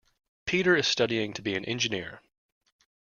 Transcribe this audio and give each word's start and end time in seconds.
Peter 0.47 0.75
is 0.75 0.87
studying 0.87 1.31
to 1.31 1.43
be 1.43 1.53
an 1.55 1.63
engineer. 1.65 2.21